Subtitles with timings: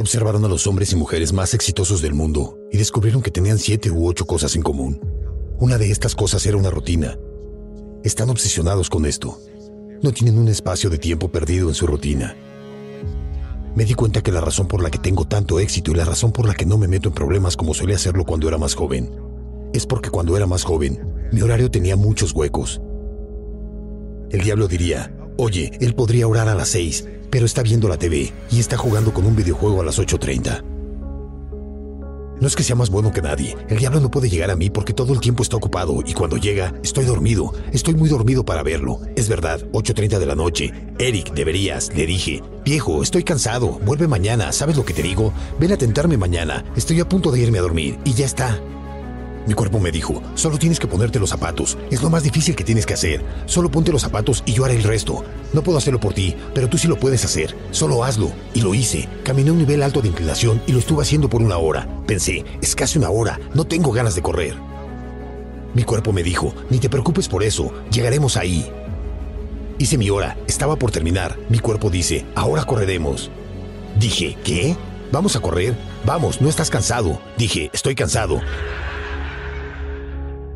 [0.00, 3.90] Observaron a los hombres y mujeres más exitosos del mundo y descubrieron que tenían siete
[3.90, 5.00] u ocho cosas en común.
[5.58, 7.18] Una de estas cosas era una rutina.
[8.04, 9.40] Están obsesionados con esto.
[10.00, 12.36] No tienen un espacio de tiempo perdido en su rutina.
[13.74, 16.30] Me di cuenta que la razón por la que tengo tanto éxito y la razón
[16.30, 19.10] por la que no me meto en problemas como solía hacerlo cuando era más joven
[19.72, 21.00] es porque cuando era más joven
[21.32, 22.80] mi horario tenía muchos huecos.
[24.30, 28.32] El diablo diría, oye, él podría orar a las 6, pero está viendo la TV
[28.50, 30.62] y está jugando con un videojuego a las 8.30.
[32.40, 33.56] No es que sea más bueno que nadie.
[33.68, 36.36] El diablo no puede llegar a mí porque todo el tiempo está ocupado y cuando
[36.36, 37.52] llega estoy dormido.
[37.72, 39.00] Estoy muy dormido para verlo.
[39.16, 40.72] Es verdad, 8.30 de la noche.
[40.98, 42.42] Eric, deberías, le dije.
[42.64, 43.80] Viejo, estoy cansado.
[43.84, 44.52] Vuelve mañana.
[44.52, 45.32] ¿Sabes lo que te digo?
[45.58, 46.64] Ven a tentarme mañana.
[46.76, 48.60] Estoy a punto de irme a dormir y ya está.
[49.48, 51.78] Mi cuerpo me dijo, solo tienes que ponerte los zapatos.
[51.90, 53.24] Es lo más difícil que tienes que hacer.
[53.46, 55.24] Solo ponte los zapatos y yo haré el resto.
[55.54, 57.56] No puedo hacerlo por ti, pero tú sí lo puedes hacer.
[57.70, 58.30] Solo hazlo.
[58.52, 59.08] Y lo hice.
[59.24, 61.88] Caminé un nivel alto de inclinación y lo estuve haciendo por una hora.
[62.06, 63.40] Pensé, es casi una hora.
[63.54, 64.54] No tengo ganas de correr.
[65.72, 67.72] Mi cuerpo me dijo, ni te preocupes por eso.
[67.90, 68.70] Llegaremos ahí.
[69.78, 70.36] Hice mi hora.
[70.46, 71.38] Estaba por terminar.
[71.48, 73.30] Mi cuerpo dice, ahora correremos.
[73.98, 74.76] Dije, ¿qué?
[75.10, 75.74] ¿Vamos a correr?
[76.04, 77.18] Vamos, no estás cansado.
[77.38, 78.42] Dije, estoy cansado.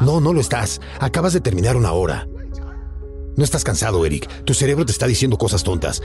[0.00, 0.80] No, no lo estás.
[1.00, 2.28] Acabas de terminar una hora.
[3.36, 4.44] No estás cansado, Eric.
[4.44, 6.02] Tu cerebro te está diciendo cosas tontas.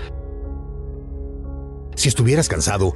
[1.95, 2.93] Si estuvieras cansado,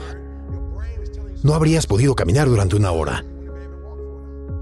[1.43, 3.25] no habrías podido caminar durante una hora.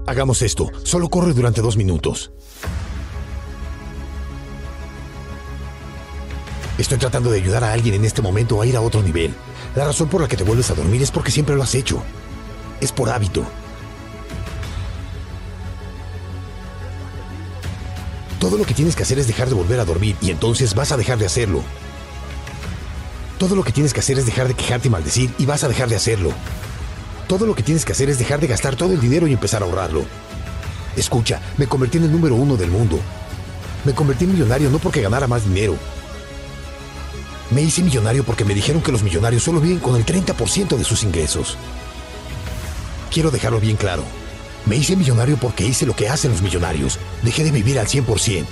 [0.06, 0.70] Hagamos esto.
[0.82, 2.32] Solo corre durante dos minutos.
[6.78, 9.34] Estoy tratando de ayudar a alguien en este momento a ir a otro nivel.
[9.74, 12.02] La razón por la que te vuelves a dormir es porque siempre lo has hecho.
[12.80, 13.44] Es por hábito.
[18.46, 20.92] Todo lo que tienes que hacer es dejar de volver a dormir y entonces vas
[20.92, 21.64] a dejar de hacerlo.
[23.40, 25.68] Todo lo que tienes que hacer es dejar de quejarte y maldecir y vas a
[25.68, 26.30] dejar de hacerlo.
[27.26, 29.64] Todo lo que tienes que hacer es dejar de gastar todo el dinero y empezar
[29.64, 30.04] a ahorrarlo.
[30.94, 33.00] Escucha, me convertí en el número uno del mundo.
[33.84, 35.76] Me convertí en millonario no porque ganara más dinero.
[37.50, 40.84] Me hice millonario porque me dijeron que los millonarios solo viven con el 30% de
[40.84, 41.56] sus ingresos.
[43.10, 44.04] Quiero dejarlo bien claro.
[44.66, 46.98] Me hice millonario porque hice lo que hacen los millonarios.
[47.22, 48.44] Dejé de vivir al 100%.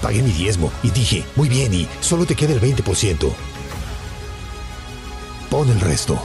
[0.00, 3.32] Pagué mi diezmo y dije, muy bien, y solo te queda el 20%.
[5.50, 6.20] Pon el resto.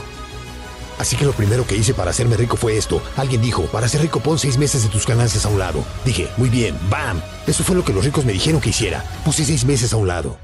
[0.98, 3.02] Así que lo primero que hice para hacerme rico fue esto.
[3.16, 5.82] Alguien dijo, para ser rico pon seis meses de tus ganancias a un lado.
[6.04, 7.22] Dije, muy bien, ¡bam!
[7.46, 9.02] Eso fue lo que los ricos me dijeron que hiciera.
[9.24, 10.36] Puse seis meses a un lado.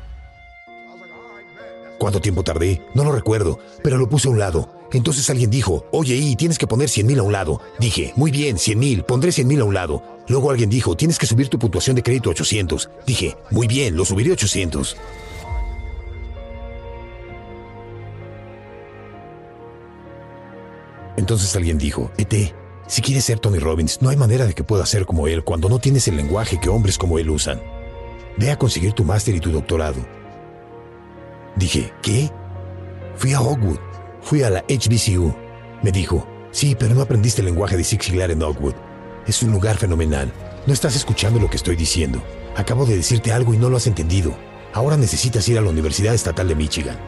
[1.99, 2.83] ¿Cuánto tiempo tardé?
[2.95, 4.76] No lo recuerdo, pero lo puse a un lado.
[4.93, 7.61] Entonces alguien dijo, oye, y tienes que poner 100 mil a un lado.
[7.79, 10.03] Dije, muy bien, 100 mil, pondré 100 mil a un lado.
[10.29, 12.91] Luego alguien dijo, tienes que subir tu puntuación de crédito a 800.
[13.07, 14.97] Dije, muy bien, lo subiré a 800.
[21.17, 22.55] Entonces alguien dijo, ET,
[22.87, 25.69] si quieres ser Tony Robbins, no hay manera de que puedas ser como él cuando
[25.69, 27.61] no tienes el lenguaje que hombres como él usan.
[28.37, 30.07] Ve a conseguir tu máster y tu doctorado.
[31.57, 32.31] Dije, ¿qué?
[33.17, 33.79] Fui a Hogwood.
[34.27, 35.33] Fui a la HBCU.
[35.85, 38.75] Me dijo, sí, pero no aprendiste el lenguaje de Six en Oakwood.
[39.25, 40.33] Es un lugar fenomenal.
[40.67, 42.21] No estás escuchando lo que estoy diciendo.
[42.57, 44.37] Acabo de decirte algo y no lo has entendido.
[44.73, 46.99] Ahora necesitas ir a la Universidad Estatal de Michigan.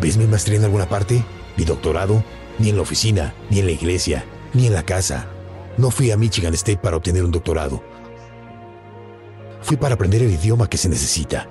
[0.00, 1.24] ¿Ves mi maestría en alguna parte?
[1.56, 2.24] ¿Mi doctorado?
[2.58, 5.28] Ni en la oficina, ni en la iglesia, ni en la casa.
[5.78, 7.80] No fui a Michigan State para obtener un doctorado.
[9.62, 11.48] Fui para aprender el idioma que se necesita.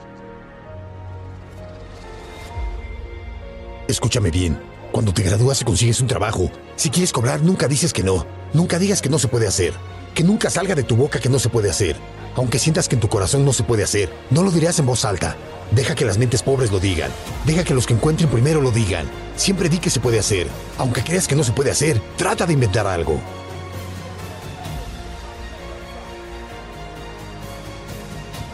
[3.87, 4.74] Escúchame bien.
[4.95, 8.25] Cuando te gradúas y consigues un trabajo, si quieres cobrar, nunca dices que no.
[8.53, 9.73] Nunca digas que no se puede hacer.
[10.13, 11.97] Que nunca salga de tu boca que no se puede hacer.
[12.37, 15.03] Aunque sientas que en tu corazón no se puede hacer, no lo dirás en voz
[15.03, 15.35] alta.
[15.71, 17.11] Deja que las mentes pobres lo digan.
[17.45, 19.05] Deja que los que encuentren primero lo digan.
[19.35, 20.47] Siempre di que se puede hacer.
[20.77, 23.19] Aunque creas que no se puede hacer, trata de inventar algo.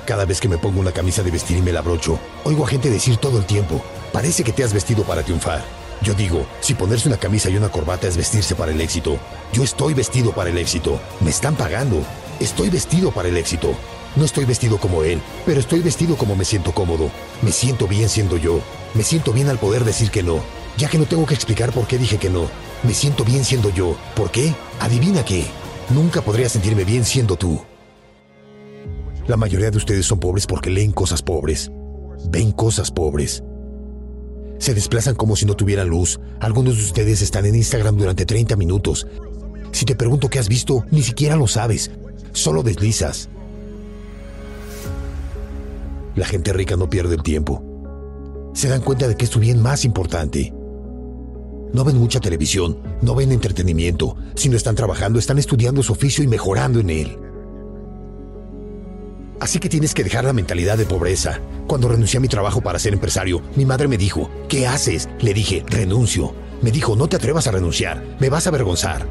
[0.07, 2.67] Cada vez que me pongo una camisa de vestir y me la abrocho, oigo a
[2.67, 3.79] gente decir todo el tiempo,
[4.11, 5.80] parece que te has vestido para triunfar.
[6.01, 9.19] Yo digo, si ponerse una camisa y una corbata es vestirse para el éxito,
[9.53, 10.99] yo estoy vestido para el éxito.
[11.19, 12.03] Me están pagando.
[12.39, 13.75] Estoy vestido para el éxito.
[14.15, 17.11] No estoy vestido como él, pero estoy vestido como me siento cómodo.
[17.43, 18.59] Me siento bien siendo yo.
[18.95, 20.41] Me siento bien al poder decir que no,
[20.77, 22.47] ya que no tengo que explicar por qué dije que no.
[22.83, 23.95] Me siento bien siendo yo.
[24.15, 24.53] ¿Por qué?
[24.79, 25.45] Adivina qué.
[25.91, 27.61] Nunca podría sentirme bien siendo tú.
[29.27, 31.71] La mayoría de ustedes son pobres porque leen cosas pobres.
[32.29, 33.43] Ven cosas pobres.
[34.61, 36.19] Se desplazan como si no tuvieran luz.
[36.39, 39.07] Algunos de ustedes están en Instagram durante 30 minutos.
[39.71, 41.89] Si te pregunto qué has visto, ni siquiera lo sabes.
[42.31, 43.27] Solo deslizas.
[46.15, 48.51] La gente rica no pierde el tiempo.
[48.53, 50.53] Se dan cuenta de que es su bien más importante.
[51.73, 54.15] No ven mucha televisión, no ven entretenimiento.
[54.35, 57.17] Si no están trabajando, están estudiando su oficio y mejorando en él.
[59.41, 61.39] Así que tienes que dejar la mentalidad de pobreza.
[61.65, 65.09] Cuando renuncié a mi trabajo para ser empresario, mi madre me dijo, ¿qué haces?
[65.19, 66.35] Le dije, renuncio.
[66.61, 69.07] Me dijo, no te atrevas a renunciar, me vas a avergonzar.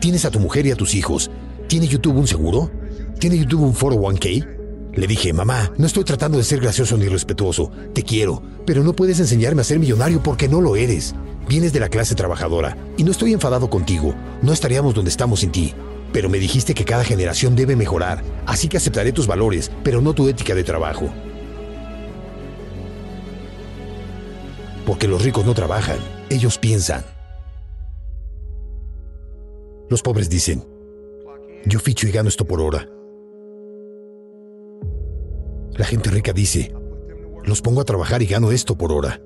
[0.00, 1.30] ¿Tienes a tu mujer y a tus hijos?
[1.68, 2.70] ¿Tiene YouTube un seguro?
[3.18, 4.46] ¿Tiene YouTube un 401k?
[4.94, 7.70] Le dije, mamá, no estoy tratando de ser gracioso ni respetuoso.
[7.92, 11.14] Te quiero, pero no puedes enseñarme a ser millonario porque no lo eres.
[11.46, 14.14] Vienes de la clase trabajadora y no estoy enfadado contigo.
[14.40, 15.74] No estaríamos donde estamos sin ti.
[16.12, 20.14] Pero me dijiste que cada generación debe mejorar, así que aceptaré tus valores, pero no
[20.14, 21.10] tu ética de trabajo.
[24.86, 25.98] Porque los ricos no trabajan,
[26.30, 27.04] ellos piensan.
[29.88, 30.64] Los pobres dicen,
[31.64, 32.88] yo ficho y gano esto por hora.
[35.76, 36.72] La gente rica dice,
[37.44, 39.20] los pongo a trabajar y gano esto por hora.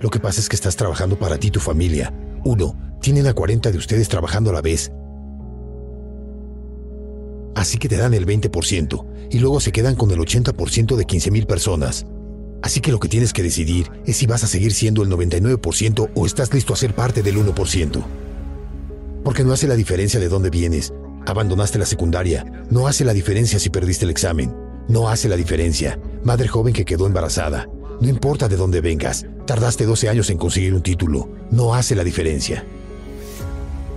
[0.00, 2.12] Lo que pasa es que estás trabajando para ti y tu familia.
[2.44, 4.90] Uno, tienen a 40 de ustedes trabajando a la vez.
[7.54, 11.46] Así que te dan el 20% y luego se quedan con el 80% de 15.000
[11.46, 12.06] personas.
[12.62, 16.10] Así que lo que tienes que decidir es si vas a seguir siendo el 99%
[16.14, 18.02] o estás listo a ser parte del 1%
[19.24, 20.92] porque no hace la diferencia de dónde vienes.
[21.26, 24.54] Abandonaste la secundaria, no hace la diferencia si perdiste el examen,
[24.86, 25.98] no hace la diferencia.
[26.22, 27.66] Madre joven que quedó embarazada,
[28.00, 32.04] no importa de dónde vengas, tardaste 12 años en conseguir un título, no hace la
[32.04, 32.64] diferencia.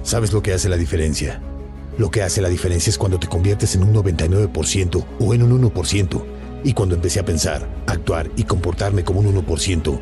[0.08, 1.42] ¿Sabes lo que hace la diferencia?
[1.98, 5.62] Lo que hace la diferencia es cuando te conviertes en un 99% o en un
[5.62, 6.24] 1%.
[6.64, 10.00] Y cuando empecé a pensar, actuar y comportarme como un 1%.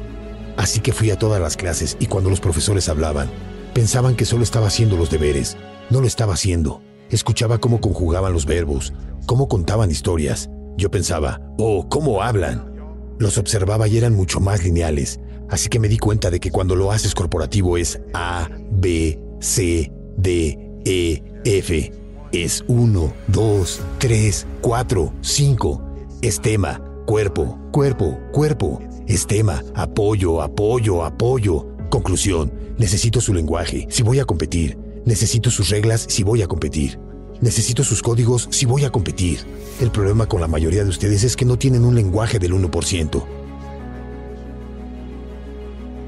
[0.57, 3.29] Así que fui a todas las clases y cuando los profesores hablaban,
[3.75, 5.57] Pensaban que solo estaba haciendo los deberes.
[5.89, 6.81] No lo estaba haciendo.
[7.09, 8.93] Escuchaba cómo conjugaban los verbos,
[9.25, 10.49] cómo contaban historias.
[10.77, 12.73] Yo pensaba, oh, ¿cómo hablan?
[13.19, 15.19] Los observaba y eran mucho más lineales,
[15.49, 19.91] así que me di cuenta de que cuando lo haces corporativo es A, B, C,
[20.17, 21.91] D, E, F.
[22.31, 25.81] Es 1, 2, 3, 4, 5.
[26.21, 28.81] Es tema, cuerpo, cuerpo, cuerpo.
[29.07, 31.67] Es tema, apoyo, apoyo, apoyo.
[31.89, 34.77] Conclusión, necesito su lenguaje si voy a competir.
[35.05, 36.99] Necesito sus reglas si voy a competir.
[37.41, 39.39] Necesito sus códigos si voy a competir.
[39.79, 43.23] El problema con la mayoría de ustedes es que no tienen un lenguaje del 1%.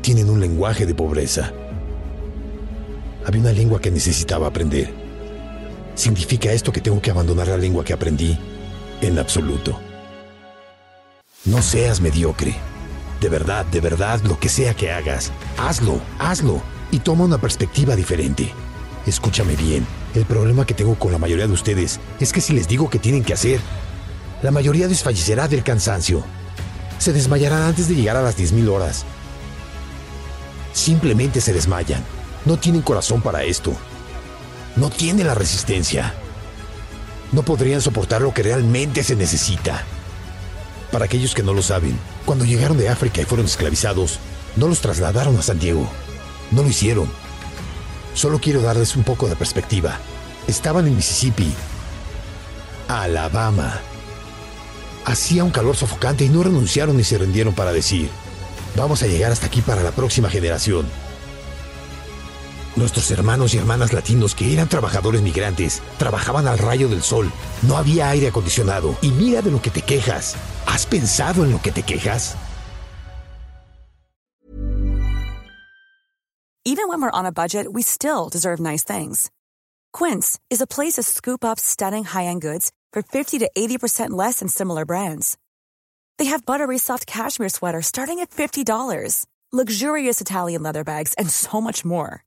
[0.01, 1.53] Tienen un lenguaje de pobreza.
[3.27, 4.89] Había una lengua que necesitaba aprender.
[5.95, 8.39] ¿Significa esto que tengo que abandonar la lengua que aprendí?
[9.01, 9.77] En absoluto.
[11.43, 12.55] No seas mediocre.
[13.19, 17.97] De verdad, de verdad, lo que sea que hagas, hazlo, hazlo y toma una perspectiva
[17.97, 18.49] diferente.
[19.05, 22.69] Escúchame bien, el problema que tengo con la mayoría de ustedes es que si les
[22.69, 23.59] digo que tienen que hacer,
[24.41, 26.23] la mayoría desfallecerá del cansancio.
[26.97, 29.03] Se desmayarán antes de llegar a las 10.000 horas.
[30.71, 32.16] Simplemente se desmayan.
[32.47, 33.73] No tienen corazón para esto.
[34.77, 36.13] No tienen la resistencia.
[37.33, 39.83] No podrían soportar lo que realmente se necesita.
[40.89, 44.19] Para aquellos que no lo saben, cuando llegaron de África y fueron esclavizados,
[44.55, 45.89] no los trasladaron a San Diego.
[46.51, 47.11] No lo hicieron.
[48.13, 49.97] Solo quiero darles un poco de perspectiva.
[50.47, 51.51] Estaban en Mississippi,
[52.87, 53.81] Alabama.
[55.03, 58.09] Hacía un calor sofocante y no renunciaron ni se rindieron para decir,
[58.77, 60.87] vamos a llegar hasta aquí para la próxima generación.
[62.77, 67.31] Nuestros hermanos y hermanas latinos que eran trabajadores migrantes trabajaban al rayo del sol.
[67.63, 68.95] No había aire acondicionado.
[69.01, 70.35] Y mira de lo que te quejas.
[70.67, 72.37] ¿Has pensado en lo que te quejas?
[76.63, 79.31] Even when we're on a budget, we still deserve nice things.
[79.93, 84.39] Quince is a place to scoop up stunning high-end goods for 50 to 80% less
[84.39, 85.37] than similar brands.
[86.19, 91.61] They have buttery soft cashmere sweaters starting at $50, luxurious Italian leather bags, and so
[91.61, 92.26] much more.